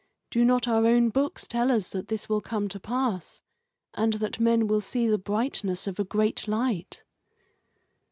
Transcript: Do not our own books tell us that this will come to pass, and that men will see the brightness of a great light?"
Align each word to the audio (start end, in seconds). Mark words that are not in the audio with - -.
Do 0.31 0.43
not 0.43 0.67
our 0.67 0.87
own 0.87 1.09
books 1.09 1.45
tell 1.47 1.71
us 1.71 1.89
that 1.89 2.07
this 2.07 2.27
will 2.27 2.41
come 2.41 2.67
to 2.69 2.79
pass, 2.79 3.39
and 3.93 4.13
that 4.13 4.39
men 4.39 4.65
will 4.65 4.81
see 4.81 5.07
the 5.07 5.19
brightness 5.19 5.85
of 5.85 5.99
a 5.99 6.03
great 6.03 6.47
light?" 6.47 7.03